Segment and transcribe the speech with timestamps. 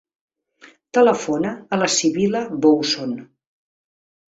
[0.99, 3.17] Telefona a la Sibil·la Bouzon.